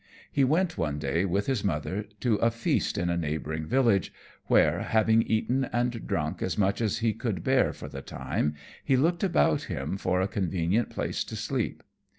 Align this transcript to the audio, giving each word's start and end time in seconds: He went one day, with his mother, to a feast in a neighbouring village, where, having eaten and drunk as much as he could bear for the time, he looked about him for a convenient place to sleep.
He 0.31 0.43
went 0.43 0.79
one 0.79 0.97
day, 0.97 1.25
with 1.25 1.45
his 1.45 1.63
mother, 1.63 2.05
to 2.21 2.37
a 2.37 2.49
feast 2.49 2.97
in 2.97 3.11
a 3.11 3.15
neighbouring 3.15 3.67
village, 3.67 4.11
where, 4.47 4.81
having 4.81 5.21
eaten 5.21 5.65
and 5.65 6.07
drunk 6.07 6.41
as 6.41 6.57
much 6.57 6.81
as 6.81 6.97
he 7.05 7.13
could 7.13 7.43
bear 7.43 7.71
for 7.71 7.87
the 7.87 8.01
time, 8.01 8.55
he 8.83 8.95
looked 8.97 9.23
about 9.23 9.65
him 9.65 9.97
for 9.97 10.19
a 10.19 10.27
convenient 10.27 10.89
place 10.89 11.23
to 11.25 11.35
sleep. 11.35 11.83